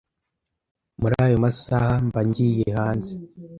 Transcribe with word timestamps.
muri 0.99 1.13
ayo 1.25 1.35
masaha 1.45 1.93
mba 2.07 2.21
ngiye 2.27 2.67
hanze 2.77 3.13